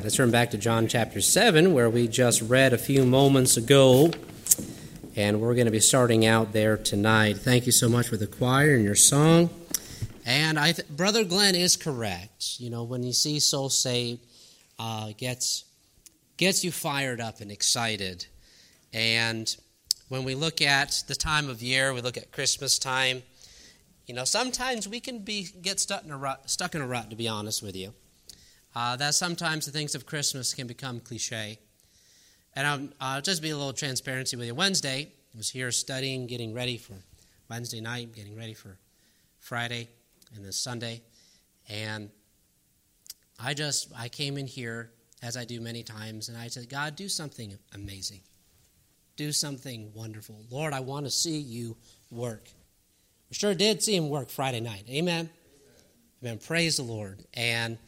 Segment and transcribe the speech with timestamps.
[0.00, 4.12] Let's turn back to John chapter 7, where we just read a few moments ago,
[5.16, 7.38] and we're going to be starting out there tonight.
[7.38, 9.50] Thank you so much for the choir and your song.
[10.24, 12.60] And I th- Brother Glenn is correct.
[12.60, 14.24] You know, when you see Soul Saved,
[14.78, 15.64] uh, gets,
[16.36, 18.24] gets you fired up and excited.
[18.92, 19.52] And
[20.10, 23.24] when we look at the time of year, we look at Christmas time,
[24.06, 27.10] you know, sometimes we can be, get stuck in a rut, stuck in a rut,
[27.10, 27.94] to be honest with you
[28.74, 31.58] uh, that sometimes the things of Christmas can become cliche.
[32.54, 34.54] And I'll, I'll just be a little transparency with you.
[34.54, 36.94] Wednesday, I was here studying, getting ready for
[37.48, 38.78] Wednesday night, getting ready for
[39.38, 39.88] Friday
[40.34, 41.02] and then Sunday.
[41.68, 42.10] And
[43.42, 44.90] I just, I came in here,
[45.22, 48.20] as I do many times, and I said, God, do something amazing.
[49.16, 50.36] Do something wonderful.
[50.50, 51.76] Lord, I want to see you
[52.10, 52.48] work.
[53.30, 54.84] We sure did see him work Friday night.
[54.88, 55.28] Amen.
[55.28, 55.30] Amen.
[56.22, 56.38] Amen.
[56.38, 57.24] Praise the Lord.
[57.34, 57.78] And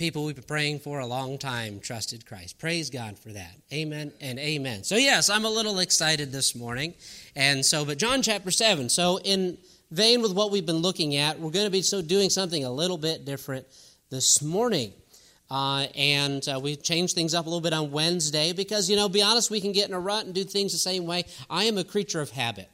[0.00, 2.58] people we've been praying for a long time trusted Christ.
[2.58, 3.52] Praise God for that.
[3.70, 4.82] Amen and amen.
[4.82, 6.94] So, yes, I'm a little excited this morning.
[7.36, 8.88] And so, but John chapter 7.
[8.88, 9.58] So, in
[9.90, 12.72] vein with what we've been looking at, we're going to be so doing something a
[12.72, 13.66] little bit different
[14.08, 14.94] this morning.
[15.50, 19.06] Uh, and uh, we changed things up a little bit on Wednesday because, you know,
[19.06, 21.24] be honest, we can get in a rut and do things the same way.
[21.50, 22.70] I am a creature of habit.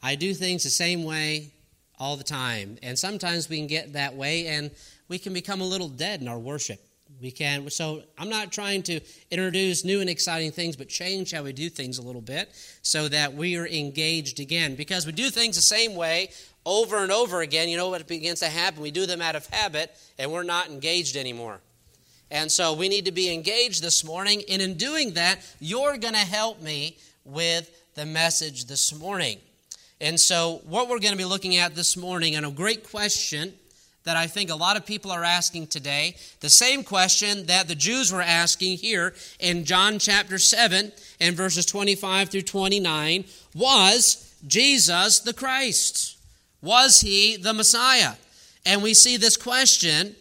[0.00, 1.50] I do things the same way
[1.98, 2.78] all the time.
[2.82, 4.70] And sometimes we can get that way, and
[5.12, 6.80] we can become a little dead in our worship.
[7.20, 7.68] We can.
[7.68, 8.98] So I'm not trying to
[9.30, 12.48] introduce new and exciting things, but change how we do things a little bit
[12.80, 14.74] so that we are engaged again.
[14.74, 16.30] Because we do things the same way
[16.64, 17.68] over and over again.
[17.68, 18.80] You know what begins to happen?
[18.80, 21.60] We do them out of habit, and we're not engaged anymore.
[22.30, 24.42] And so we need to be engaged this morning.
[24.48, 29.40] And in doing that, you're going to help me with the message this morning.
[30.00, 33.52] And so, what we're going to be looking at this morning, and a great question
[34.04, 37.74] that I think a lot of people are asking today, the same question that the
[37.74, 45.20] Jews were asking here in John chapter 7 and verses 25 through 29 was Jesus
[45.20, 46.16] the Christ?
[46.62, 48.14] Was he the Messiah?
[48.64, 50.14] And we see this question,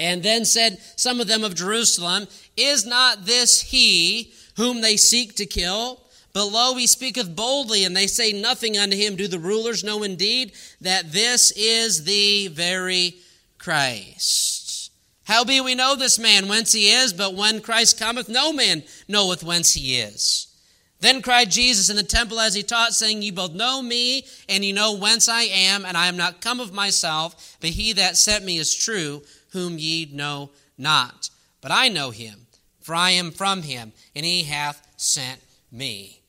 [0.00, 5.36] and then said some of them of Jerusalem, Is not this he whom they seek
[5.36, 6.00] to kill?
[6.34, 9.16] Lo, he speaketh boldly, and they say nothing unto him.
[9.16, 13.16] Do the rulers know indeed that this is the very
[13.58, 14.92] Christ?
[15.24, 18.82] How be we know this man whence he is, but when Christ cometh, no man
[19.08, 20.46] knoweth whence he is.
[21.00, 24.64] Then cried Jesus in the temple as he taught, saying, Ye both know me, and
[24.64, 28.16] ye know whence I am, and I am not come of myself, but he that
[28.16, 31.30] sent me is true, whom ye know not.
[31.60, 32.46] But I know him,
[32.80, 35.40] for I am from him, and he hath sent
[35.72, 36.19] me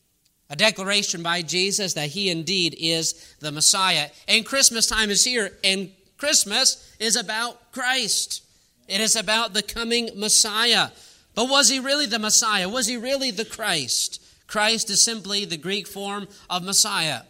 [0.52, 4.10] a declaration by Jesus that he indeed is the Messiah.
[4.28, 8.44] And Christmas time is here, and Christmas is about Christ.
[8.90, 10.90] It is about the coming Messiah.
[11.36, 12.68] But was he really the Messiah?
[12.68, 14.22] Was he really the Christ?
[14.46, 17.22] Christ is simply the Greek form of Messiah.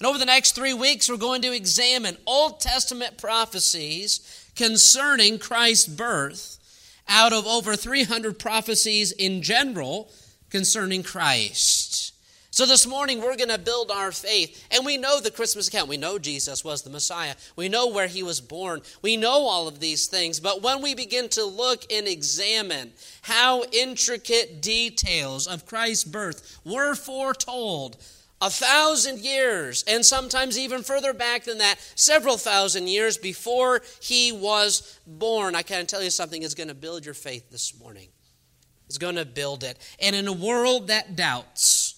[0.00, 5.86] And over the next three weeks, we're going to examine Old Testament prophecies concerning Christ's
[5.86, 6.58] birth
[7.08, 10.10] out of over 300 prophecies in general
[10.50, 11.85] concerning Christ.
[12.56, 14.66] So this morning we're going to build our faith.
[14.70, 15.90] And we know the Christmas account.
[15.90, 17.34] We know Jesus was the Messiah.
[17.54, 18.80] We know where he was born.
[19.02, 20.40] We know all of these things.
[20.40, 26.94] But when we begin to look and examine how intricate details of Christ's birth were
[26.94, 27.98] foretold,
[28.40, 34.32] a thousand years, and sometimes even further back than that, several thousand years before he
[34.32, 35.54] was born.
[35.54, 38.08] I can tell you something is going to build your faith this morning.
[38.86, 39.78] It's going to build it.
[40.00, 41.95] And in a world that doubts,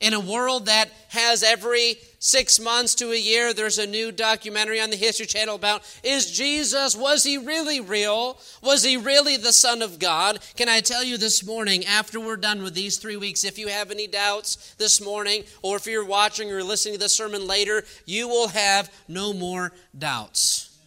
[0.00, 4.80] in a world that has every six months to a year, there's a new documentary
[4.80, 8.38] on the History Channel about is Jesus, was he really real?
[8.62, 10.40] Was he really the Son of God?
[10.56, 13.68] Can I tell you this morning, after we're done with these three weeks, if you
[13.68, 17.84] have any doubts this morning, or if you're watching or listening to the sermon later,
[18.06, 20.78] you will have no more doubts.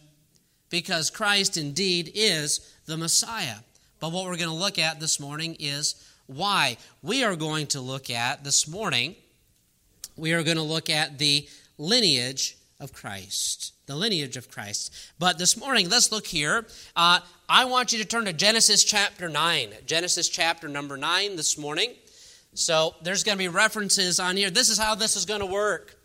[0.70, 3.58] Because Christ indeed is the Messiah.
[4.00, 5.94] But what we're going to look at this morning is
[6.26, 6.76] why.
[7.02, 9.16] We are going to look at this morning,
[10.16, 11.48] we are going to look at the
[11.78, 13.72] lineage of Christ.
[13.86, 14.94] The lineage of Christ.
[15.18, 16.66] But this morning, let's look here.
[16.96, 19.70] Uh, I want you to turn to Genesis chapter 9.
[19.86, 21.92] Genesis chapter number 9 this morning.
[22.54, 24.50] So there's going to be references on here.
[24.50, 25.96] This is how this is going to work.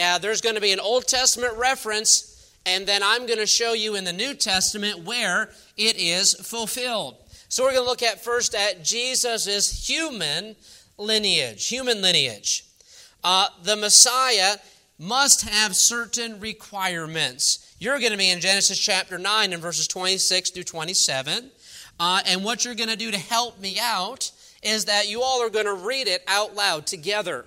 [0.00, 3.72] Uh, there's going to be an Old Testament reference, and then I'm going to show
[3.72, 7.16] you in the New Testament where it is fulfilled.
[7.48, 10.56] So we're going to look at first at Jesus' human
[10.98, 11.68] lineage.
[11.68, 12.64] Human lineage.
[13.22, 14.56] Uh, the Messiah
[14.98, 17.76] must have certain requirements.
[17.78, 21.50] You're going to be in Genesis chapter 9 and verses 26 through 27.
[22.00, 24.30] Uh, and what you're going to do to help me out
[24.62, 27.44] is that you all are going to read it out loud together.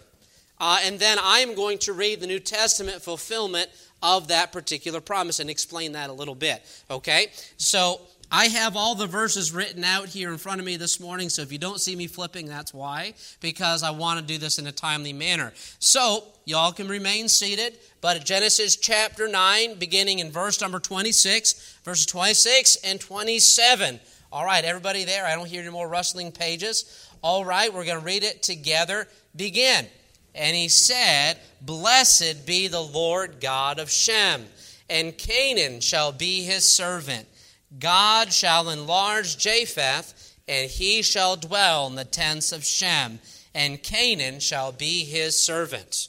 [0.60, 3.70] Uh, and then I'm going to read the New Testament fulfillment
[4.02, 6.64] of that particular promise and explain that a little bit.
[6.90, 7.28] Okay?
[7.58, 8.02] So
[8.32, 11.42] I have all the verses written out here in front of me this morning, so
[11.42, 14.68] if you don't see me flipping, that's why, because I want to do this in
[14.68, 15.52] a timely manner.
[15.80, 22.06] So, y'all can remain seated, but Genesis chapter 9, beginning in verse number 26, verses
[22.06, 24.00] 26 and 27.
[24.32, 25.26] All right, everybody there?
[25.26, 27.10] I don't hear any more rustling pages.
[27.24, 29.08] All right, we're going to read it together.
[29.36, 29.88] Begin.
[30.36, 34.46] And he said, Blessed be the Lord God of Shem,
[34.88, 37.28] and Canaan shall be his servant.
[37.78, 43.20] God shall enlarge Japheth, and he shall dwell in the tents of Shem,
[43.54, 46.08] and Canaan shall be his servant.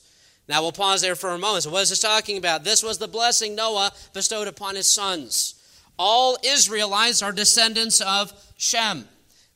[0.49, 1.65] Now we'll pause there for a moment.
[1.65, 2.65] So, what is this talking about?
[2.65, 5.55] This was the blessing Noah bestowed upon his sons.
[5.99, 9.07] All Israelites are descendants of Shem.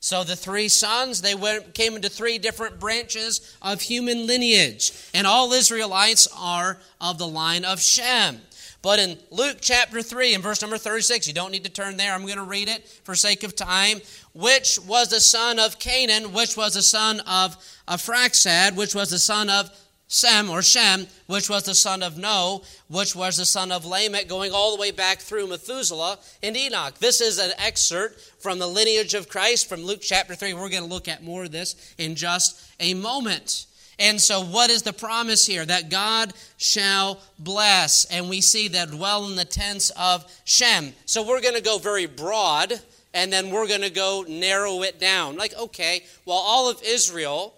[0.05, 4.91] So the three sons, they went, came into three different branches of human lineage.
[5.15, 8.41] And all Israelites are of the line of Shem.
[8.85, 12.13] But in Luke chapter 3 and verse number 36, you don't need to turn there,
[12.13, 13.97] I'm going to read it for sake of time.
[14.35, 19.17] Which was the son of Canaan, which was the son of Arphaxad, which was the
[19.17, 19.71] son of
[20.07, 24.27] Sem or Shem, which was the son of Noah, which was the son of Lamech,
[24.27, 26.99] going all the way back through Methuselah and Enoch.
[26.99, 30.53] This is an excerpt from the lineage of Christ from Luke chapter 3.
[30.53, 33.65] We're going to look at more of this in just a moment.
[33.97, 35.65] And so, what is the promise here?
[35.65, 38.05] That God shall bless.
[38.05, 40.93] And we see that dwell in the tents of Shem.
[41.05, 42.73] So, we're going to go very broad,
[43.13, 45.37] and then we're going to go narrow it down.
[45.37, 47.53] Like, okay, well, all of Israel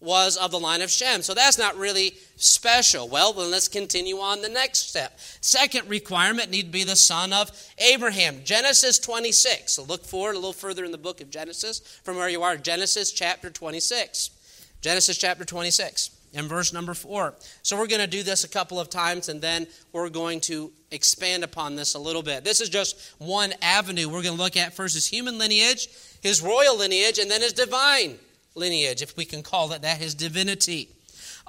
[0.00, 1.22] was of the line of Shem.
[1.22, 3.08] So, that's not really special.
[3.08, 5.20] Well, then let's continue on the next step.
[5.40, 8.40] Second requirement need to be the son of Abraham.
[8.42, 9.74] Genesis 26.
[9.74, 12.56] So, look forward a little further in the book of Genesis from where you are.
[12.56, 14.30] Genesis chapter 26.
[14.80, 17.34] Genesis chapter 26 and verse number 4.
[17.62, 20.72] So we're going to do this a couple of times and then we're going to
[20.90, 22.44] expand upon this a little bit.
[22.44, 25.88] This is just one avenue we're going to look at first his human lineage,
[26.22, 28.18] his royal lineage, and then his divine
[28.54, 30.88] lineage, if we can call it that, his divinity.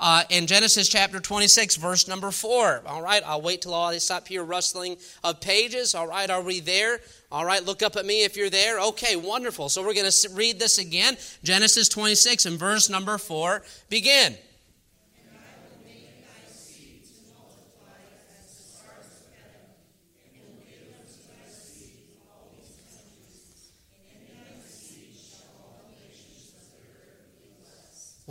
[0.02, 2.82] Uh, in Genesis chapter 26, verse number 4.
[2.88, 5.94] All right, I'll wait till all I stop here rustling of pages.
[5.94, 7.00] All right, are we there?
[7.32, 8.80] All right, look up at me if you're there.
[8.80, 9.70] Okay, wonderful.
[9.70, 11.18] So we're going to read this again.
[11.44, 13.62] Genesis 26 and verse number 4.
[13.90, 14.36] Begin.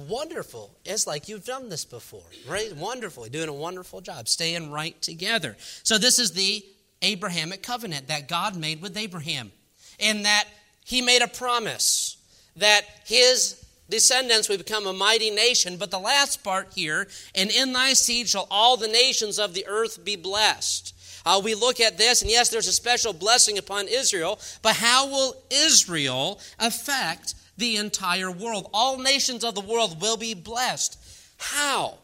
[0.08, 0.70] Wonderful.
[0.84, 2.74] It's like you've done this before, right?
[2.74, 3.24] Wonderful.
[3.24, 5.56] You're doing a wonderful job, staying right together.
[5.82, 6.64] So, this is the
[7.02, 9.52] Abrahamic covenant that God made with Abraham,
[9.98, 10.44] in that
[10.84, 12.16] he made a promise
[12.56, 15.76] that his descendants would become a mighty nation.
[15.76, 19.66] But the last part here, and in thy seed shall all the nations of the
[19.66, 20.94] earth be blessed.
[21.26, 25.06] Uh, we look at this, and yes, there's a special blessing upon Israel, but how
[25.08, 28.68] will Israel affect the entire world?
[28.74, 30.98] All nations of the world will be blessed.
[31.38, 31.98] How?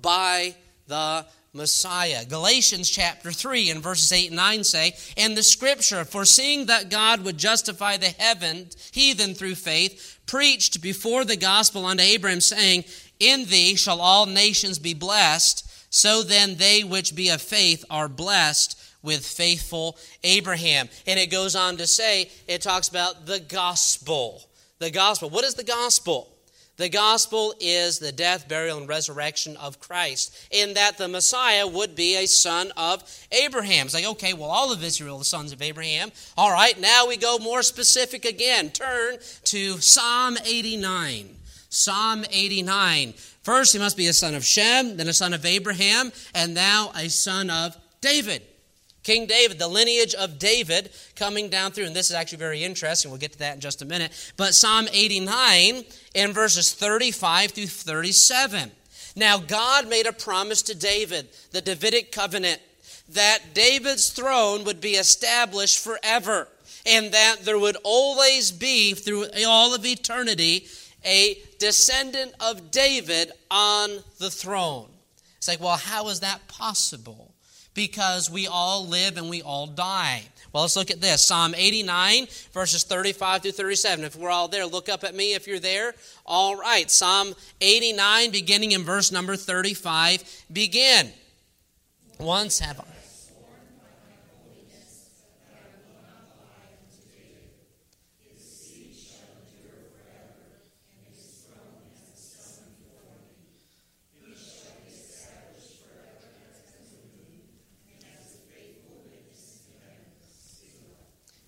[0.00, 0.54] By
[0.86, 1.24] the
[1.54, 2.24] Messiah.
[2.26, 7.24] Galatians chapter 3 and verses 8 and 9 say, And the scripture, foreseeing that God
[7.24, 12.84] would justify the heathen, heathen through faith, preached before the gospel unto Abraham, saying,
[13.18, 15.62] In thee shall all nations be blessed.
[15.88, 20.88] So then they which be of faith are blessed with faithful Abraham.
[21.06, 24.42] And it goes on to say, it talks about the gospel.
[24.78, 25.30] The gospel.
[25.30, 26.32] What is the gospel?
[26.76, 31.94] The gospel is the death, burial, and resurrection of Christ, in that the Messiah would
[31.94, 33.02] be a son of
[33.32, 33.86] Abraham.
[33.86, 36.12] It's like, okay, well, all of Israel, the sons of Abraham.
[36.36, 38.68] All right, now we go more specific again.
[38.70, 41.34] Turn to Psalm 89.
[41.70, 43.14] Psalm 89.
[43.42, 46.92] First, he must be a son of Shem, then a son of Abraham, and now
[46.94, 48.42] a son of David.
[49.06, 51.84] King David, the lineage of David coming down through.
[51.84, 53.08] And this is actually very interesting.
[53.08, 54.10] We'll get to that in just a minute.
[54.36, 55.84] But Psalm 89
[56.14, 58.72] in verses 35 through 37.
[59.14, 62.60] Now, God made a promise to David, the Davidic covenant,
[63.10, 66.48] that David's throne would be established forever
[66.84, 70.66] and that there would always be, through all of eternity,
[71.04, 74.88] a descendant of David on the throne.
[75.36, 77.35] It's like, well, how is that possible?
[77.76, 80.22] Because we all live and we all die.
[80.52, 84.04] Well, let's look at this Psalm 89, verses 35 through 37.
[84.04, 85.94] If we're all there, look up at me if you're there.
[86.24, 90.24] All right, Psalm 89, beginning in verse number 35.
[90.50, 91.12] Begin.
[92.18, 92.95] Once have I.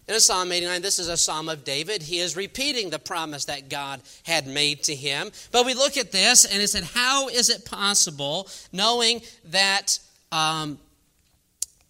[0.08, 2.02] in Psalm 89, this is a psalm of David.
[2.02, 5.30] He is repeating the promise that God had made to him.
[5.52, 9.98] But we look at this and it said, How is it possible, knowing that
[10.32, 10.78] um,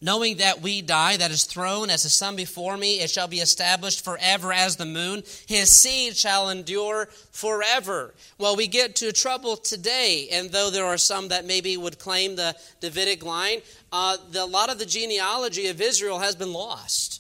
[0.01, 3.39] knowing that we die, that is throne as a sun before me, it shall be
[3.39, 5.23] established forever as the moon.
[5.47, 8.15] His seed shall endure forever.
[8.39, 12.37] Well, we get to trouble today, and though there are some that maybe would claim
[12.37, 13.61] the Davidic line,
[13.93, 17.18] uh, the, a lot of the genealogy of Israel has been lost.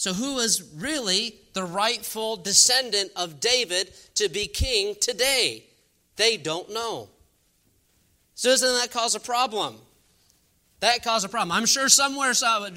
[0.00, 5.64] So, who is really the rightful descendant of David to be king today?
[6.16, 7.10] They don't know.
[8.34, 9.76] So, doesn't that cause a problem?
[10.80, 11.52] That caused a problem.
[11.52, 12.32] I'm sure somewhere,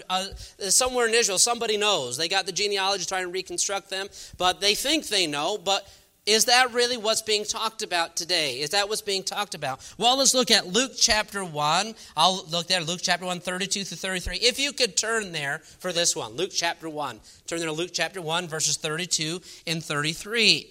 [0.09, 0.25] uh,
[0.67, 2.17] somewhere in Israel, somebody knows.
[2.17, 5.57] They got the genealogy trying to reconstruct them, but they think they know.
[5.57, 5.87] But
[6.25, 8.61] is that really what's being talked about today?
[8.61, 9.81] Is that what's being talked about?
[9.97, 11.95] Well, let's look at Luke chapter 1.
[12.15, 14.37] I'll look there, Luke chapter 1, 32 through 33.
[14.37, 17.19] If you could turn there for this one, Luke chapter 1.
[17.45, 20.69] Turn there to Luke chapter 1, verses 32 and 33.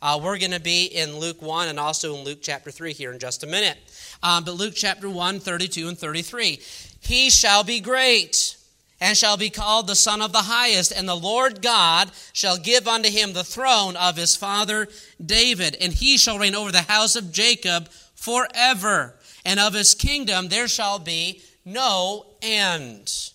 [0.00, 3.12] Uh, we're going to be in Luke 1 and also in Luke chapter 3 here
[3.12, 3.78] in just a minute.
[4.22, 6.60] Um, but Luke chapter 1, 32 and 33.
[7.00, 8.56] He shall be great
[9.02, 12.86] and shall be called the Son of the Highest, and the Lord God shall give
[12.86, 14.86] unto him the throne of his father
[15.24, 20.48] David, and he shall reign over the house of Jacob forever, and of his kingdom
[20.48, 23.32] there shall be no end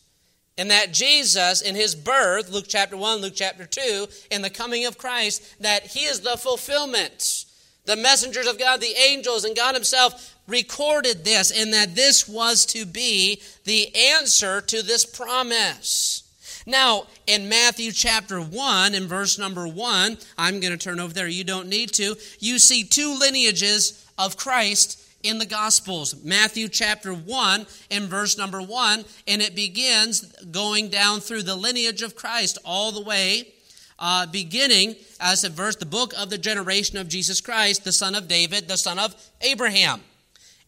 [0.58, 4.86] and that Jesus, in his birth, Luke chapter 1, Luke chapter 2, in the coming
[4.86, 7.46] of Christ, that he is the fulfillment.
[7.86, 12.66] The messengers of God, the angels, and God himself recorded this, and that this was
[12.68, 16.24] to be the answer to this promise.
[16.66, 21.28] Now, in Matthew chapter 1, in verse number 1, I'm going to turn over there,
[21.28, 26.24] you don't need to, you see two lineages of Christ in the Gospels.
[26.24, 32.02] Matthew chapter 1 and verse number 1, and it begins going down through the lineage
[32.02, 33.54] of Christ all the way,
[34.00, 38.14] uh, beginning as a verse, the book of the generation of Jesus Christ, the son
[38.14, 40.02] of David, the son of Abraham.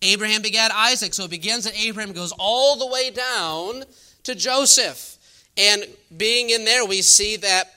[0.02, 3.84] Abraham begat Isaac, so it begins at Abraham, goes all the way down
[4.24, 5.18] to Joseph.
[5.58, 7.74] And being in there, we see that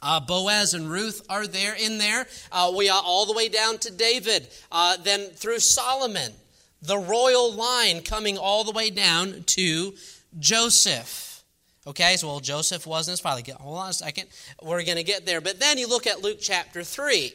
[0.00, 2.26] uh, Boaz and Ruth are there in there.
[2.52, 6.32] Uh, we are all the way down to David, uh, then through Solomon,
[6.82, 9.94] the royal line coming all the way down to
[10.38, 11.42] Joseph.
[11.86, 13.42] Okay, so well, Joseph wasn't his father.
[13.58, 14.28] Hold on a second.
[14.62, 15.40] We're going to get there.
[15.40, 17.32] But then you look at Luke chapter 3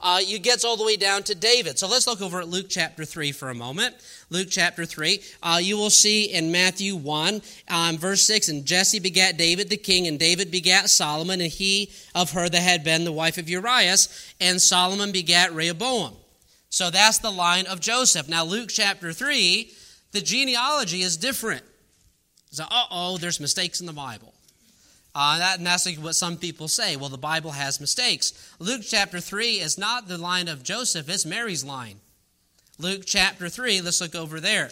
[0.00, 1.78] uh, you gets all the way down to David.
[1.78, 3.96] So let's look over at Luke chapter 3 for a moment.
[4.30, 5.20] Luke chapter 3.
[5.42, 9.76] Uh, you will see in Matthew 1, um, verse 6, and Jesse begat David the
[9.76, 13.48] king, and David begat Solomon, and he of her that had been the wife of
[13.48, 16.14] Urias, and Solomon begat Rehoboam.
[16.70, 18.28] So that's the line of Joseph.
[18.28, 19.72] Now, Luke chapter 3,
[20.12, 21.62] the genealogy is different.
[22.50, 24.32] So, uh oh, there's mistakes in the Bible.
[25.20, 26.94] Uh, that, and that's what some people say.
[26.94, 28.54] Well, the Bible has mistakes.
[28.60, 31.96] Luke chapter 3 is not the line of Joseph, it's Mary's line.
[32.78, 34.70] Luke chapter 3, let's look over there.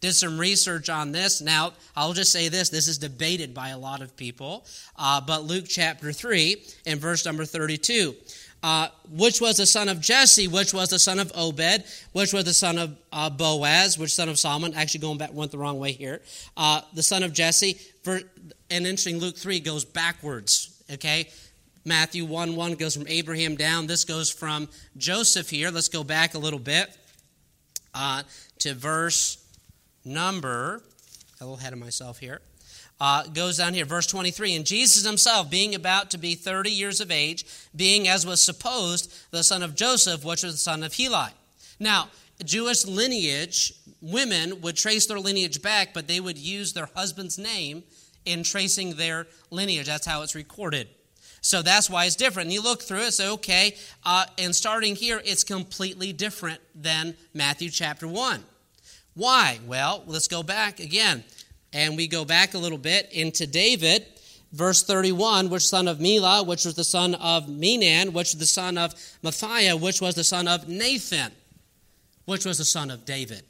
[0.00, 1.40] Did some research on this.
[1.40, 4.64] Now, I'll just say this this is debated by a lot of people.
[4.96, 8.14] Uh, but Luke chapter 3 and verse number 32.
[8.62, 11.82] Uh, which was the son of Jesse, which was the son of Obed,
[12.12, 14.74] which was the son of uh, Boaz, which son of Solomon.
[14.74, 16.20] Actually, going back, went the wrong way here.
[16.58, 17.80] Uh, the son of Jesse.
[18.70, 21.28] And interesting, Luke 3 goes backwards, okay?
[21.84, 23.86] Matthew 1 1 goes from Abraham down.
[23.86, 25.70] This goes from Joseph here.
[25.70, 26.96] Let's go back a little bit
[27.94, 28.22] uh,
[28.60, 29.44] to verse
[30.04, 30.82] number,
[31.40, 32.40] a little ahead of myself here.
[33.00, 34.56] Uh, goes down here, verse 23.
[34.56, 39.12] And Jesus himself, being about to be 30 years of age, being as was supposed
[39.30, 41.30] the son of Joseph, which was the son of Heli.
[41.80, 42.08] Now,
[42.44, 43.72] Jewish lineage,
[44.02, 47.84] women would trace their lineage back, but they would use their husband's name
[48.24, 49.86] in tracing their lineage.
[49.86, 50.88] That's how it's recorded.
[51.42, 52.46] So that's why it's different.
[52.46, 57.14] And you look through it, say, okay, uh, and starting here, it's completely different than
[57.32, 58.44] Matthew chapter 1.
[59.14, 59.58] Why?
[59.66, 61.24] Well, let's go back again.
[61.72, 64.04] And we go back a little bit into David,
[64.52, 68.46] verse 31, which son of Melea, which was the son of Menan, which was the
[68.46, 71.32] son of Mathiah, which was the son of Nathan,
[72.24, 73.42] which was the son of David.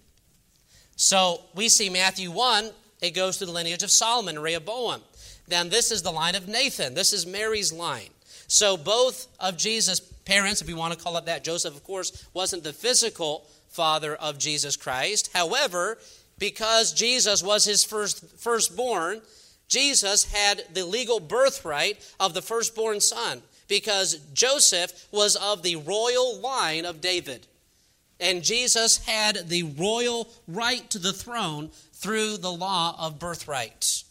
[0.96, 5.00] So we see Matthew 1 it goes to the lineage of Solomon Rehoboam.
[5.48, 6.94] Then this is the line of Nathan.
[6.94, 8.10] This is Mary's line.
[8.46, 12.26] So both of Jesus' parents, if we want to call it that, Joseph, of course,
[12.34, 15.30] wasn't the physical father of Jesus Christ.
[15.32, 15.98] However,
[16.38, 19.22] because Jesus was his first firstborn,
[19.68, 26.40] Jesus had the legal birthright of the firstborn son because Joseph was of the royal
[26.40, 27.46] line of David.
[28.18, 34.04] And Jesus had the royal right to the throne through the law of birthright.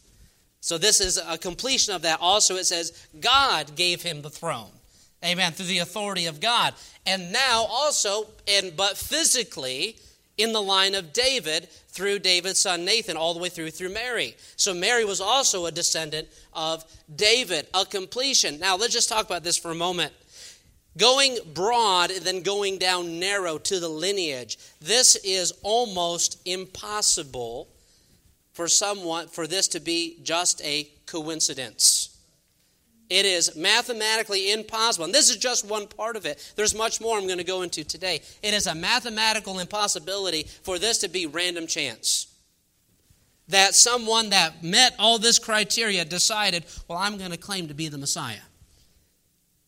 [0.62, 2.20] So this is a completion of that.
[2.22, 4.72] Also, it says God gave him the throne.
[5.24, 5.52] Amen.
[5.52, 6.74] Through the authority of God.
[7.06, 9.98] And now also, and but physically,
[10.40, 14.36] in the line of David through David's son Nathan, all the way through through Mary.
[14.56, 18.60] So Mary was also a descendant of David, a completion.
[18.60, 20.14] Now let's just talk about this for a moment.
[20.98, 24.58] Going broad and then going down narrow to the lineage.
[24.80, 27.68] This is almost impossible
[28.60, 32.20] for someone for this to be just a coincidence.
[33.10, 35.06] It is mathematically impossible.
[35.06, 36.52] And this is just one part of it.
[36.58, 38.20] There's much more I'm going to go into today.
[38.44, 42.28] It is a mathematical impossibility for this to be random chance.
[43.48, 47.88] That someone that met all this criteria decided, well, I'm going to claim to be
[47.88, 48.44] the Messiah.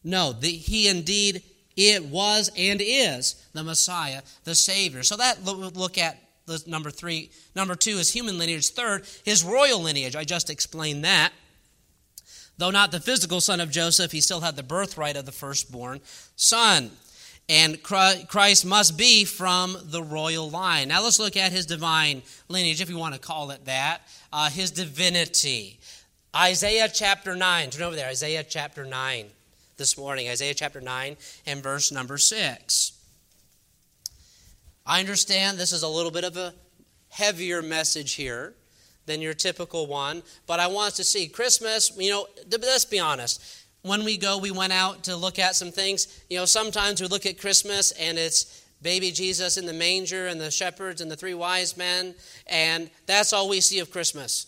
[0.04, 1.44] No, the, he indeed
[1.78, 5.04] it was and is the Messiah, the Savior.
[5.04, 6.18] So that look at
[6.68, 7.32] number three.
[7.56, 8.70] Number two is human lineage.
[8.70, 10.16] Third, his royal lineage.
[10.16, 11.32] I just explained that.
[12.58, 16.02] Though not the physical son of Joseph, he still had the birthright of the firstborn
[16.36, 16.92] son.
[17.50, 20.88] And Christ must be from the royal line.
[20.88, 24.50] Now let's look at his divine lineage, if you want to call it that, uh,
[24.50, 25.80] his divinity.
[26.36, 27.70] Isaiah chapter 9.
[27.72, 29.26] Turn over there, Isaiah chapter 9
[29.76, 30.30] this morning.
[30.30, 33.01] Isaiah chapter 9 and verse number 6.
[34.86, 36.54] I understand this is a little bit of a
[37.10, 38.54] heavier message here
[39.06, 40.24] than your typical one.
[40.48, 43.66] But I want us to see Christmas, you know, let's be honest.
[43.84, 46.24] When we go, we went out to look at some things.
[46.30, 50.40] You know, sometimes we look at Christmas and it's baby Jesus in the manger and
[50.40, 52.16] the shepherds and the three wise men,
[52.48, 54.48] and that's all we see of Christmas.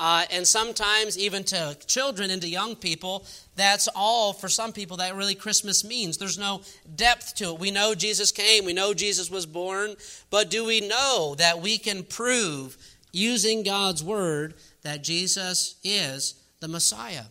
[0.00, 4.96] Uh, and sometimes, even to children and to young people, that's all for some people
[4.96, 6.16] that really Christmas means.
[6.16, 6.62] There's no
[6.96, 7.58] depth to it.
[7.58, 9.96] We know Jesus came, we know Jesus was born,
[10.30, 12.78] but do we know that we can prove
[13.12, 17.24] using God's word that Jesus is the Messiah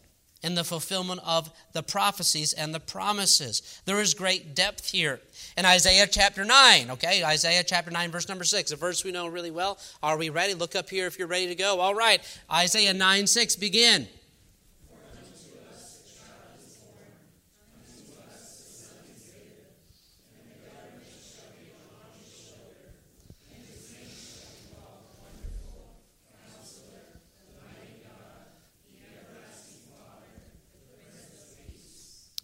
[0.44, 3.82] in the fulfillment of the prophecies and the promises.
[3.86, 5.20] There is great depth here.
[5.60, 9.28] In Isaiah chapter 9, okay, Isaiah chapter 9, verse number 6, a verse we know
[9.28, 9.78] really well.
[10.02, 10.54] Are we ready?
[10.54, 11.82] Look up here if you're ready to go.
[11.82, 14.08] All right, Isaiah 9 6, begin.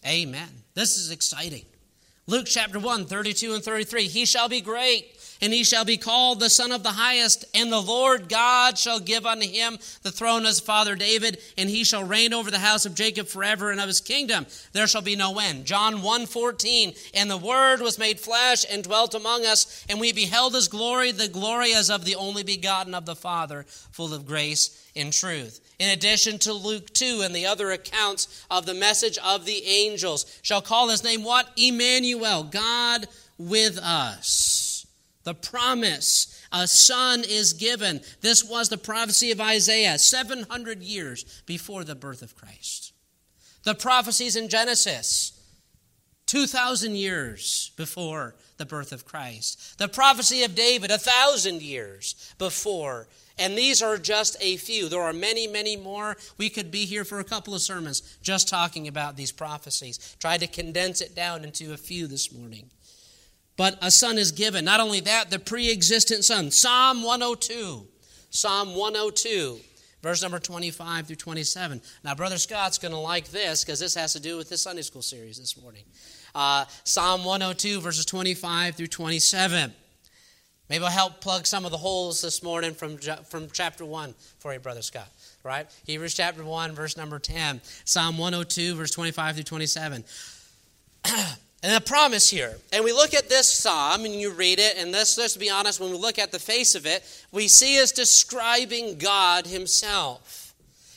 [0.06, 0.49] Amen.
[0.73, 1.63] This is exciting.
[2.27, 4.07] Luke chapter 1, 32 and 33.
[4.07, 5.14] He shall be great,
[5.45, 8.99] and he shall be called the Son of the Highest, and the Lord God shall
[8.99, 12.58] give unto him the throne of his father David, and he shall reign over the
[12.58, 15.65] house of Jacob forever, and of his kingdom there shall be no end.
[15.65, 16.95] John 1 14.
[17.13, 21.12] And the Word was made flesh and dwelt among us, and we beheld his glory,
[21.12, 25.62] the glory as of the only begotten of the Father, full of grace and truth
[25.77, 30.25] in addition to Luke 2 and the other accounts of the message of the angels,
[30.41, 31.49] shall call his name what?
[31.55, 34.54] Emmanuel, God with us.
[35.25, 37.99] The promise, a son is given.
[38.21, 42.93] This was the prophecy of Isaiah 700 years before the birth of Christ.
[43.63, 45.33] The prophecies in Genesis,
[46.27, 49.77] 2,000 years before the birth of Christ.
[49.77, 53.07] The prophecy of David, a thousand years before
[53.38, 54.88] and these are just a few.
[54.88, 56.15] There are many, many more.
[56.38, 60.15] We could be here for a couple of sermons just talking about these prophecies.
[60.19, 62.69] Try to condense it down into a few this morning.
[63.57, 64.65] But a son is given.
[64.65, 66.51] Not only that, the pre existent son.
[66.51, 67.87] Psalm 102.
[68.35, 69.57] Psalm 102,
[70.03, 71.81] verse number 25 through 27.
[72.03, 74.81] Now, Brother Scott's going to like this because this has to do with this Sunday
[74.81, 75.83] school series this morning.
[76.33, 79.73] Uh, Psalm 102, verses 25 through 27.
[80.69, 84.51] Maybe I'll help plug some of the holes this morning from, from chapter 1 for
[84.51, 85.07] you, Brother Scott.
[85.43, 85.65] Right?
[85.85, 87.61] Hebrews chapter 1, verse number 10.
[87.85, 90.03] Psalm 102, verse 25 through 27.
[91.65, 92.56] and a promise here.
[92.71, 95.80] And we look at this psalm and you read it, and let's, let's be honest,
[95.80, 100.54] when we look at the face of it, we see it's describing God Himself.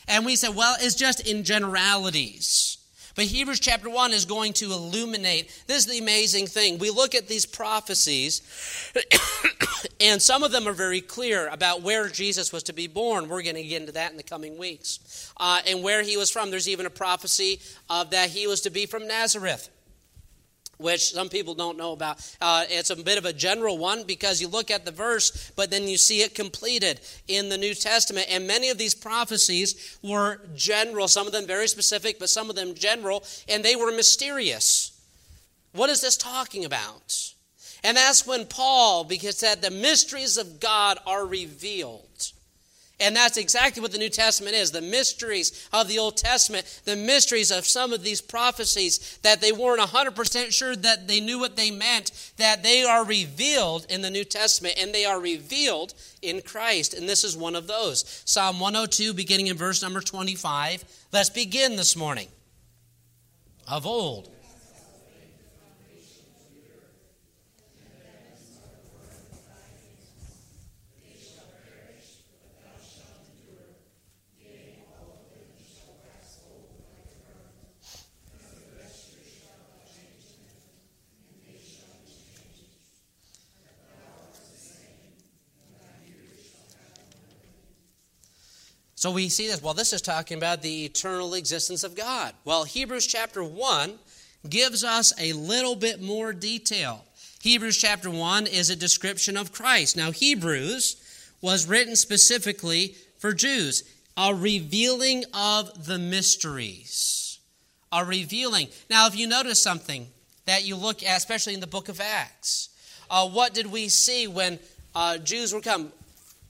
[0.09, 2.77] And we say, well, it's just in generalities.
[3.17, 5.49] But Hebrews chapter 1 is going to illuminate.
[5.67, 6.77] This is the amazing thing.
[6.77, 8.43] We look at these prophecies,
[10.01, 13.31] and some of them are very clear about where Jesus was to be born.
[13.31, 15.33] We're going to get into that in the coming weeks.
[15.39, 16.51] Uh, and where he was from.
[16.51, 19.71] There's even a prophecy of that he was to be from Nazareth
[20.79, 22.19] which some people don't know about.
[22.41, 25.71] Uh, it's a bit of a general one because you look at the verse, but
[25.71, 28.27] then you see it completed in the New Testament.
[28.31, 32.57] And many of these prophecies were general, some of them very specific, but some of
[32.57, 34.99] them general, and they were mysterious.
[35.73, 37.35] What is this talking about?
[37.85, 42.33] And that's when Paul, because said the mysteries of God are revealed.
[43.01, 46.97] And that's exactly what the New Testament is the mysteries of the Old Testament, the
[46.97, 51.57] mysteries of some of these prophecies that they weren't 100% sure that they knew what
[51.57, 56.43] they meant, that they are revealed in the New Testament and they are revealed in
[56.43, 56.93] Christ.
[56.93, 58.23] And this is one of those.
[58.25, 60.85] Psalm 102, beginning in verse number 25.
[61.13, 62.29] Let's begin this morning.
[63.69, 64.31] Of old
[88.99, 89.63] So we see this.
[89.63, 92.35] Well, this is talking about the eternal existence of God.
[92.45, 93.97] Well, Hebrews chapter 1
[94.51, 97.05] gives us a little bit more detail.
[97.41, 99.97] Hebrews chapter 1 is a description of Christ.
[99.97, 100.97] Now, Hebrews
[101.41, 103.85] was written specifically for Jews,
[104.17, 107.39] a revealing of the mysteries.
[107.93, 108.67] A revealing.
[108.91, 110.09] Now, if you notice something
[110.47, 112.71] that you look at, especially in the book of Acts,
[113.09, 114.59] uh, what did we see when
[114.93, 115.93] uh, Jews were come?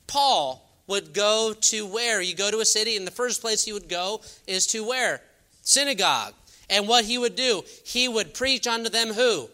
[0.07, 2.21] Paul would go to where?
[2.21, 5.23] You go to a city, and the first place he would go is to where?
[5.63, 6.35] Synagogue.
[6.69, 9.49] And what he would do, he would preach unto them who?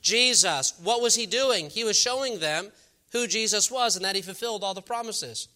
[0.00, 0.74] Jesus.
[0.82, 1.68] What was he doing?
[1.68, 2.70] He was showing them
[3.12, 5.48] who Jesus was and that he fulfilled all the promises.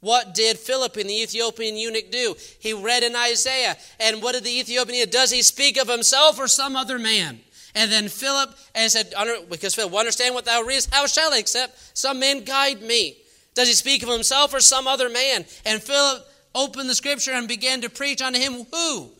[0.00, 2.34] What did Philip and the Ethiopian eunuch do?
[2.58, 3.76] He read in Isaiah.
[4.00, 5.12] And what did the Ethiopian eunuch?
[5.12, 7.40] Does he speak of himself or some other man?
[7.74, 9.12] And then Philip and said,
[9.48, 11.96] because Philip, understand what thou readest, how shall I accept?
[11.96, 13.16] Some man guide me.
[13.54, 15.44] Does he speak of himself or some other man?
[15.66, 19.10] And Philip opened the scripture and began to preach unto him who?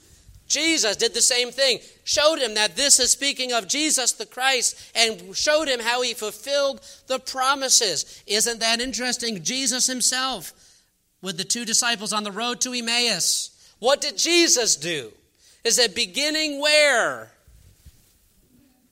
[0.48, 1.78] Jesus did the same thing.
[2.04, 6.12] Showed him that this is speaking of Jesus the Christ and showed him how he
[6.12, 8.22] fulfilled the promises.
[8.26, 9.42] Isn't that interesting?
[9.42, 10.52] Jesus himself
[11.22, 13.50] with the two disciples on the road to Emmaus.
[13.78, 15.12] What did Jesus do?
[15.64, 17.32] Is it beginning where?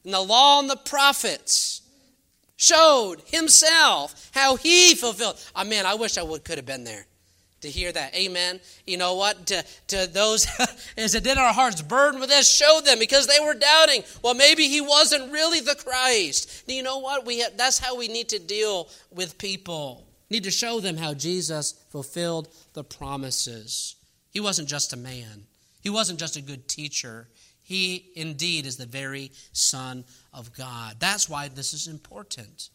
[0.05, 1.80] In the law and the prophets
[2.61, 5.43] showed himself how he fulfilled.
[5.57, 7.07] Oh, I wish I would could have been there
[7.63, 8.15] to hear that.
[8.15, 8.61] Amen.
[8.87, 9.47] You know what?
[9.47, 10.47] To, to those,
[10.97, 14.03] as it did our hearts burden with this, showed them because they were doubting.
[14.23, 16.67] Well, maybe he wasn't really the Christ.
[16.67, 17.27] Do you know what?
[17.27, 20.07] We have, that's how we need to deal with people.
[20.29, 23.97] Need to show them how Jesus fulfilled the promises.
[24.31, 25.45] He wasn't just a man.
[25.81, 27.29] He wasn't just a good teacher.
[27.71, 30.05] He indeed is the very Son
[30.35, 30.97] of God.
[30.99, 32.69] That's why this is important.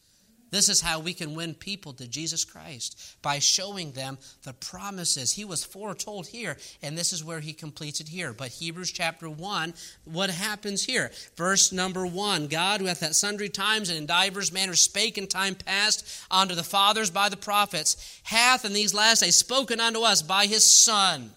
[0.52, 5.34] This is how we can win people to Jesus Christ by showing them the promises.
[5.34, 8.32] He was foretold here, and this is where he completes it here.
[8.32, 9.74] But Hebrews chapter 1,
[10.06, 11.12] what happens here?
[11.36, 15.28] Verse number 1 God, who hath at sundry times and in divers manners spake in
[15.28, 20.04] time past unto the fathers by the prophets, hath in these last days spoken unto
[20.04, 21.32] us by his Son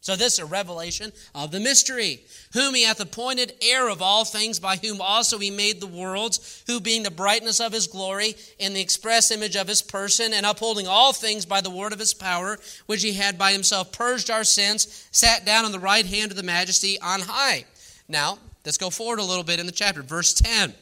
[0.00, 2.20] so, this is a revelation of the mystery,
[2.52, 6.62] whom he hath appointed heir of all things, by whom also he made the worlds,
[6.68, 10.46] who being the brightness of his glory, in the express image of his person, and
[10.46, 14.30] upholding all things by the word of his power, which he had by himself purged
[14.30, 17.64] our sins, sat down on the right hand of the majesty on high.
[18.08, 20.02] Now, let's go forward a little bit in the chapter.
[20.02, 20.74] Verse 10.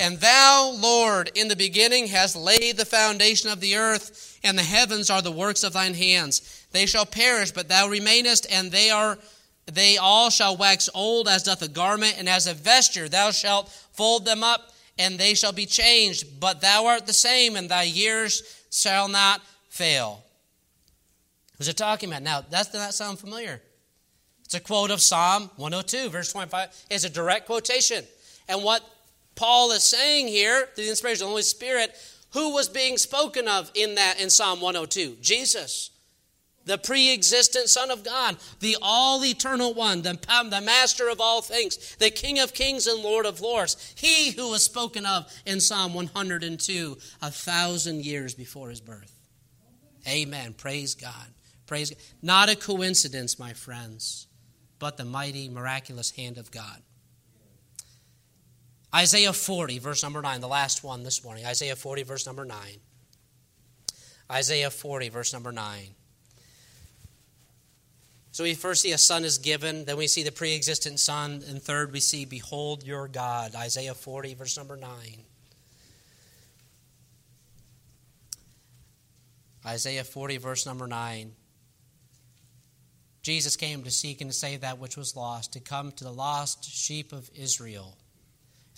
[0.00, 4.62] And thou, Lord, in the beginning hast laid the foundation of the earth, and the
[4.62, 6.59] heavens are the works of thine hands.
[6.72, 9.18] They shall perish, but thou remainest, and they are
[9.66, 13.68] they all shall wax old as doth a garment, and as a vesture thou shalt
[13.92, 16.40] fold them up, and they shall be changed.
[16.40, 20.24] But thou art the same, and thy years shall not fail.
[21.58, 22.22] Who's it talking about?
[22.22, 23.60] Now, does that sound familiar?
[24.44, 26.86] It's a quote of Psalm 102, verse 25.
[26.90, 28.04] It's a direct quotation.
[28.48, 28.82] And what
[29.36, 31.94] Paul is saying here, through the inspiration of the Holy Spirit,
[32.32, 35.18] who was being spoken of in that in Psalm 102?
[35.20, 35.90] Jesus,
[36.64, 41.20] the pre existent Son of God, the all eternal one, the, um, the master of
[41.20, 43.94] all things, the King of kings and Lord of lords.
[43.96, 49.14] He who was spoken of in Psalm 102 a thousand years before his birth.
[50.08, 50.54] Amen.
[50.54, 51.26] Praise God.
[51.66, 51.98] Praise God.
[52.22, 54.26] Not a coincidence, my friends,
[54.78, 56.82] but the mighty, miraculous hand of God.
[58.94, 61.46] Isaiah 40, verse number 9, the last one this morning.
[61.46, 62.58] Isaiah 40, verse number 9.
[64.32, 65.94] Isaiah 40, verse number 9.
[68.32, 71.42] So we first see a son is given, then we see the pre existent son,
[71.48, 73.54] and third we see, Behold your God.
[73.56, 74.90] Isaiah 40, verse number 9.
[79.66, 81.32] Isaiah 40, verse number 9.
[83.22, 86.12] Jesus came to seek and to save that which was lost, to come to the
[86.12, 87.96] lost sheep of Israel.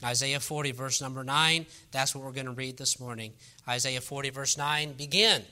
[0.00, 3.32] In Isaiah 40, verse number 9, that's what we're going to read this morning.
[3.68, 5.44] Isaiah 40, verse 9, begin.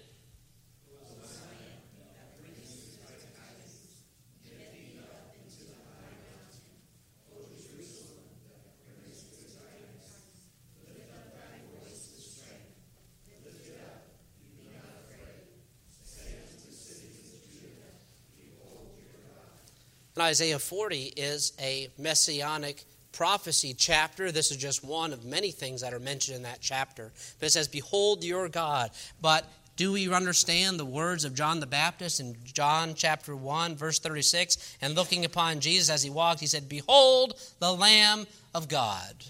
[20.21, 24.31] And Isaiah 40 is a messianic prophecy chapter.
[24.31, 27.11] This is just one of many things that are mentioned in that chapter.
[27.39, 28.91] But it says, Behold your God.
[29.23, 33.99] But do we understand the words of John the Baptist in John chapter 1, verse
[33.99, 34.77] 36?
[34.83, 39.25] And looking upon Jesus as he walked, he said, Behold the Lamb of God.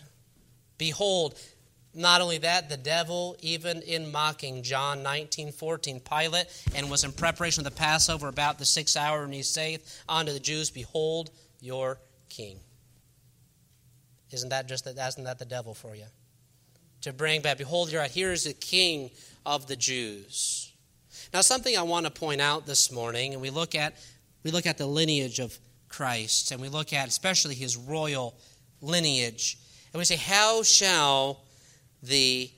[0.76, 1.38] Behold.
[1.92, 7.12] Not only that, the devil, even in mocking John 19, 14, Pilate, and was in
[7.12, 11.30] preparation of the Passover about the sixth hour, and he saith unto the Jews, Behold
[11.60, 11.98] your
[12.28, 12.60] king.
[14.30, 14.96] Isn't that just that?
[14.96, 16.04] Isn't that the devil for you?
[17.02, 18.10] To bring back, behold, you're right.
[18.10, 19.10] Here is the king
[19.44, 20.72] of the Jews.
[21.32, 23.94] Now, something I want to point out this morning, and we look at
[24.44, 28.34] we look at the lineage of Christ, and we look at especially his royal
[28.80, 29.58] lineage,
[29.92, 31.42] and we say, How shall
[32.02, 32.50] the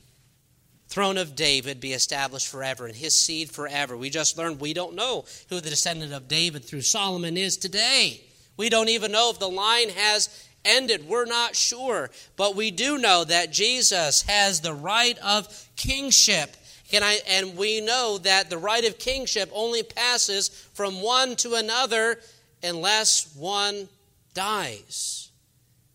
[0.88, 3.96] throne of David be established forever and his seed forever?
[3.96, 8.22] We just learned we don't know who the descendant of David through Solomon is today.
[8.56, 11.08] We don't even know if the line has ended.
[11.08, 12.10] We're not sure.
[12.36, 16.56] But we do know that Jesus has the right of kingship
[16.92, 21.54] can I, and we know that the right of kingship only passes from one to
[21.54, 22.20] another
[22.62, 23.88] unless one
[24.34, 25.30] dies.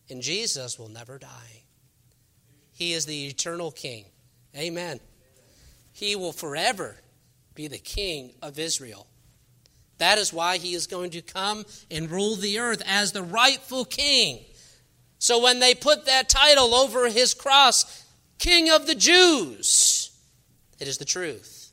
[0.10, 1.57] And Jesus will never die.
[2.78, 4.06] He is the eternal king.
[4.56, 5.00] Amen.
[5.92, 6.98] He will forever
[7.56, 9.08] be the king of Israel.
[9.98, 13.84] That is why he is going to come and rule the earth as the rightful
[13.84, 14.46] king.
[15.18, 18.06] So when they put that title over his cross,
[18.38, 20.12] King of the Jews,
[20.80, 21.72] it is the truth.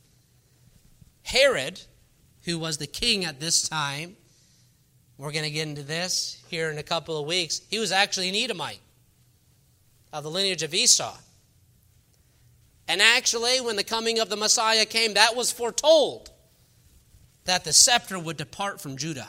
[1.22, 1.82] Herod,
[2.44, 4.16] who was the king at this time,
[5.18, 7.60] we're going to get into this here in a couple of weeks.
[7.68, 8.80] He was actually an Edomite
[10.14, 11.14] of the lineage of Esau.
[12.86, 16.30] And actually, when the coming of the Messiah came, that was foretold
[17.44, 19.28] that the scepter would depart from Judah.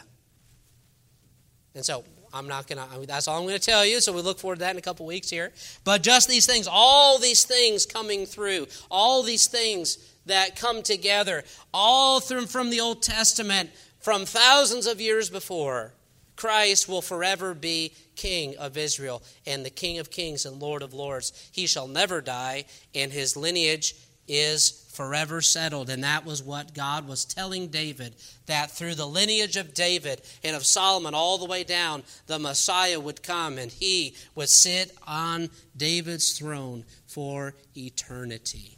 [1.73, 3.99] And so I'm not going to, that's all I'm going to tell you.
[3.99, 5.51] So we look forward to that in a couple weeks here.
[5.83, 11.43] But just these things, all these things coming through, all these things that come together,
[11.73, 15.93] all through from the Old Testament, from thousands of years before,
[16.35, 20.93] Christ will forever be King of Israel and the King of kings and Lord of
[20.93, 21.49] lords.
[21.51, 23.95] He shall never die, and his lineage
[24.27, 25.89] is forever settled.
[25.89, 28.15] And that was what God was telling David
[28.47, 32.99] that through the lineage of David and of Solomon all the way down, the Messiah
[32.99, 38.77] would come and he would sit on David's throne for eternity.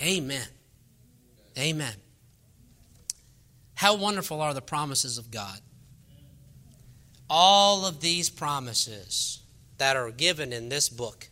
[0.00, 0.46] Amen.
[1.58, 1.94] Amen.
[3.74, 5.58] How wonderful are the promises of God!
[7.34, 9.40] All of these promises
[9.78, 11.30] that are given in this book,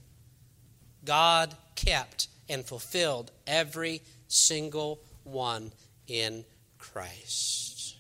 [1.05, 5.73] God kept and fulfilled every single one
[6.09, 6.47] in
[6.79, 7.97] Christ.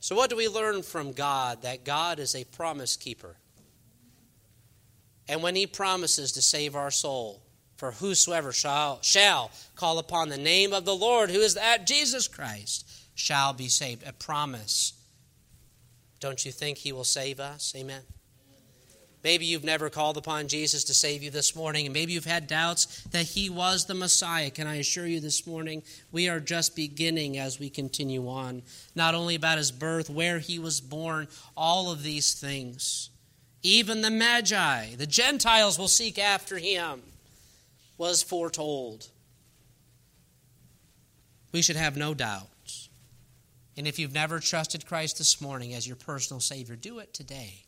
[0.00, 1.62] So, what do we learn from God?
[1.62, 3.36] That God is a promise keeper.
[5.28, 7.42] And when He promises to save our soul,
[7.76, 12.26] for whosoever shall, shall call upon the name of the Lord, who is that Jesus
[12.26, 14.02] Christ, shall be saved.
[14.04, 14.94] A promise.
[16.20, 17.74] Don't you think He will save us?
[17.76, 18.02] Amen.
[19.22, 22.46] Maybe you've never called upon Jesus to save you this morning, and maybe you've had
[22.46, 24.50] doubts that he was the Messiah.
[24.50, 28.62] Can I assure you this morning, we are just beginning as we continue on.
[28.94, 33.10] Not only about his birth, where he was born, all of these things.
[33.62, 37.02] Even the Magi, the Gentiles will seek after him,
[37.98, 39.08] was foretold.
[41.52, 42.59] We should have no doubts.
[43.80, 47.64] And if you've never trusted Christ this morning as your personal Savior, do it today.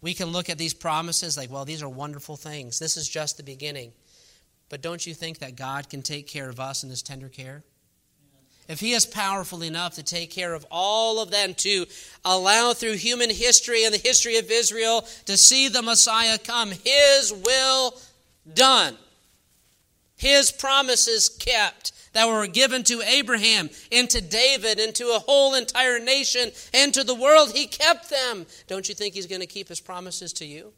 [0.00, 2.78] We can look at these promises like, well, these are wonderful things.
[2.78, 3.90] This is just the beginning.
[4.68, 7.64] But don't you think that God can take care of us in His tender care?
[8.68, 11.86] If He is powerful enough to take care of all of them, to
[12.24, 17.32] allow through human history and the history of Israel to see the Messiah come, His
[17.32, 17.98] will
[18.54, 18.96] done,
[20.14, 25.54] His promises kept, that were given to Abraham and to David and to a whole
[25.54, 27.52] entire nation and to the world.
[27.52, 28.46] He kept them.
[28.66, 30.72] Don't you think He's going to keep His promises to you?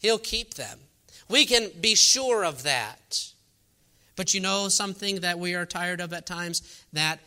[0.00, 0.78] He'll keep them.
[1.28, 3.32] We can be sure of that.
[4.16, 6.84] But you know something that we are tired of at times?
[6.92, 7.20] That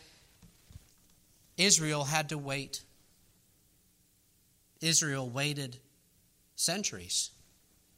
[1.56, 2.82] Israel had to wait.
[4.80, 5.78] Israel waited
[6.56, 7.30] centuries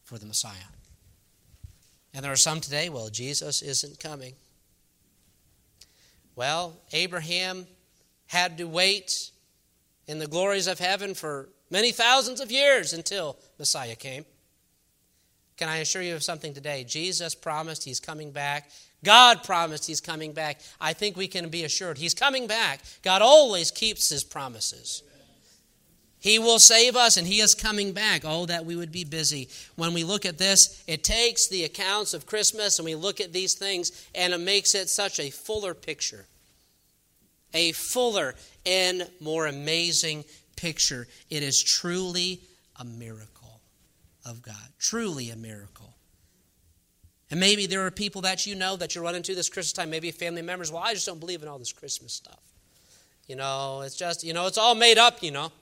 [0.05, 0.53] for the Messiah.
[2.13, 4.35] And there are some today, well, Jesus isn't coming.
[6.37, 7.67] Well, Abraham
[8.27, 9.31] had to wait
[10.07, 14.25] in the glories of heaven for many thousands of years until Messiah came.
[15.57, 16.85] Can I assure you of something today?
[16.85, 18.71] Jesus promised he's coming back.
[19.05, 20.61] God promised he's coming back.
[20.81, 22.81] I think we can be assured he's coming back.
[23.03, 25.03] God always keeps his promises.
[26.25, 28.23] He will save us and He is coming back.
[28.25, 29.51] Oh, that we would be busy.
[29.77, 33.35] When we look at this, it takes the accounts of Christmas and we look at
[33.35, 36.25] these things and it makes it such a fuller picture.
[37.53, 40.25] A fuller and more amazing
[40.57, 41.07] picture.
[41.29, 42.41] It is truly
[42.81, 43.61] a miracle
[44.25, 44.73] of God.
[44.79, 45.93] Truly a miracle.
[47.31, 49.91] And maybe there are people that you know that you run into this Christmas time,
[49.91, 50.73] maybe family members.
[50.73, 52.41] Well, I just don't believe in all this Christmas stuff.
[53.27, 55.53] You know, it's just, you know, it's all made up, you know.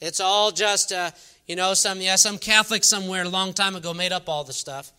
[0.00, 1.10] It's all just, uh,
[1.46, 4.52] you know, some yeah, some Catholic somewhere a long time ago made up all the
[4.52, 4.92] stuff.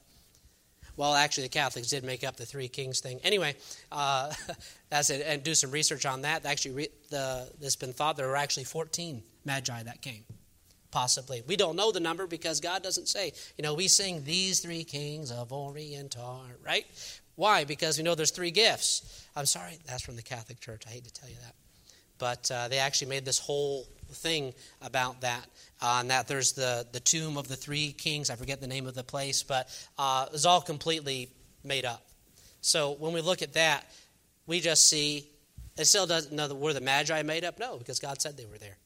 [1.00, 3.22] Well, actually, the Catholics did make up the three kings thing.
[3.24, 3.56] Anyway,
[3.90, 4.34] uh,
[4.90, 5.24] that's it.
[5.26, 6.46] And do some research on that.
[6.46, 10.26] Actually, re- the, it's been thought there were actually 14 magi that came,
[10.92, 11.42] possibly.
[11.48, 13.32] We don't know the number because God doesn't say.
[13.58, 16.86] You know, we sing these three kings of Orient are, right?
[17.36, 17.64] Why?
[17.64, 19.26] Because we know there's three gifts.
[19.38, 20.84] I'm sorry, that's from the Catholic Church.
[20.86, 21.56] I hate to tell you that.
[22.18, 25.46] But uh, they actually made this whole thing about that.
[25.82, 28.30] Uh, and that there's the, the tomb of the three kings.
[28.30, 31.30] I forget the name of the place, but uh, it's all completely
[31.64, 32.06] made up.
[32.62, 33.86] So when we look at that,
[34.46, 35.30] we just see
[35.78, 37.58] it still doesn't know that were the Magi made up?
[37.58, 38.78] No, because God said they were there.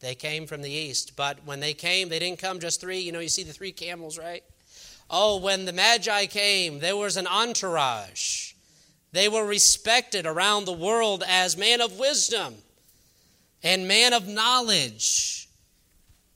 [0.00, 2.98] They came from the east, but when they came, they didn't come just three.
[2.98, 4.42] You know, you see the three camels, right?
[5.10, 8.52] Oh, when the Magi came, there was an entourage.
[9.12, 12.56] They were respected around the world as man of wisdom
[13.62, 15.48] and man of knowledge.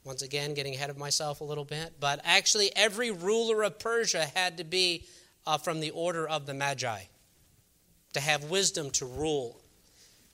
[0.05, 4.27] Once again, getting ahead of myself a little bit, but actually, every ruler of Persia
[4.35, 5.05] had to be
[5.47, 7.03] uh, from the order of the Magi
[8.13, 9.61] to have wisdom to rule.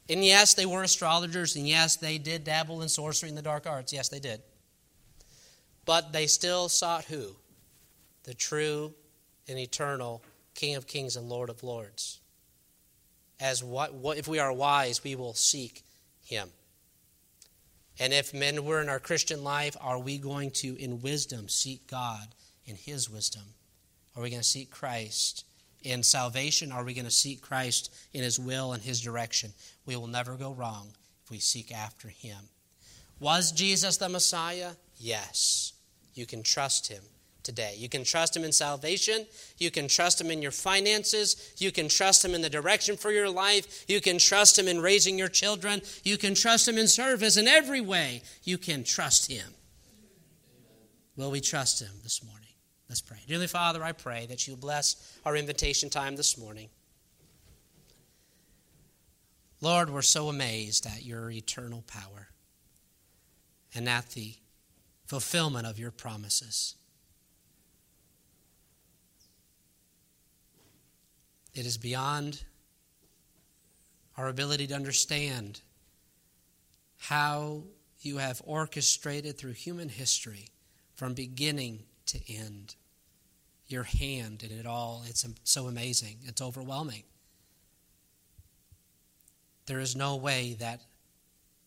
[0.08, 3.66] And yes, they were astrologers, and yes, they did dabble in sorcery and the dark
[3.66, 3.92] arts.
[3.92, 4.40] Yes, they did.
[5.84, 7.36] But they still sought who?
[8.24, 8.94] The true
[9.48, 10.22] and eternal
[10.54, 12.20] King of Kings and Lord of Lords.
[13.38, 15.84] As what, what if we are wise, we will seek
[16.24, 16.48] him.
[17.98, 21.86] And if men were in our Christian life, are we going to, in wisdom, seek
[21.86, 22.28] God
[22.64, 23.42] in His wisdom?
[24.16, 25.44] Are we going to seek Christ
[25.82, 26.72] in salvation?
[26.72, 29.52] Are we going to seek Christ in His will and His direction?
[29.86, 30.88] We will never go wrong
[31.24, 32.38] if we seek after Him.
[33.20, 34.72] Was Jesus the Messiah?
[34.98, 35.72] Yes.
[36.14, 37.02] You can trust Him
[37.48, 37.74] today.
[37.78, 39.26] You can trust Him in salvation.
[39.56, 41.54] You can trust Him in your finances.
[41.56, 43.86] You can trust Him in the direction for your life.
[43.88, 45.80] You can trust Him in raising your children.
[46.04, 47.38] You can trust Him in service.
[47.38, 49.46] In every way, you can trust Him.
[51.16, 52.50] Will we trust Him this morning?
[52.90, 53.16] Let's pray.
[53.26, 56.68] Dearly Father, I pray that you bless our invitation time this morning.
[59.62, 62.28] Lord, we're so amazed at your eternal power
[63.74, 64.34] and at the
[65.06, 66.74] fulfillment of your promises.
[71.54, 72.44] It is beyond
[74.16, 75.60] our ability to understand
[76.98, 77.62] how
[78.00, 80.48] you have orchestrated through human history
[80.94, 82.74] from beginning to end
[83.66, 85.04] your hand in it all.
[85.06, 87.04] It's so amazing, it's overwhelming.
[89.66, 90.80] There is no way that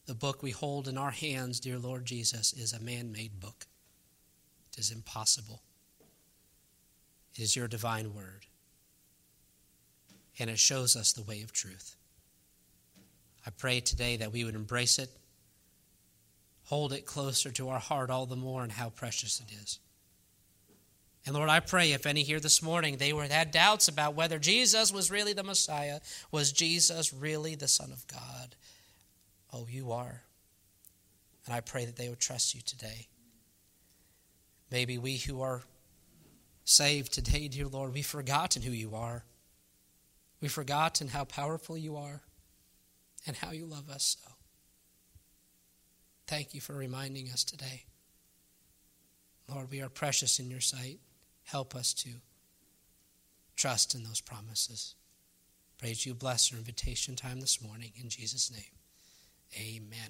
[0.07, 3.67] the book we hold in our hands, dear Lord Jesus, is a man made book.
[4.73, 5.61] It is impossible.
[7.35, 8.47] It is your divine word
[10.39, 11.95] and it shows us the way of truth.
[13.45, 15.09] I pray today that we would embrace it,
[16.65, 19.79] hold it closer to our heart all the more, and how precious it is.
[21.25, 24.39] And Lord, I pray if any here this morning they were had doubts about whether
[24.39, 25.99] Jesus was really the Messiah,
[26.31, 28.55] was Jesus really the Son of God?
[29.53, 30.23] Oh, you are.
[31.45, 33.07] And I pray that they would trust you today.
[34.71, 35.61] Maybe we who are
[36.63, 39.23] saved today, dear Lord, we've forgotten who you are.
[40.41, 42.21] We've forgotten how powerful you are
[43.27, 44.31] and how you love us so.
[46.27, 47.83] Thank you for reminding us today.
[49.47, 50.99] Lord, we are precious in your sight.
[51.43, 52.09] Help us to
[53.55, 54.95] trust in those promises.
[55.77, 57.91] Praise you bless our invitation time this morning.
[58.01, 58.61] In Jesus' name,
[59.59, 60.09] amen.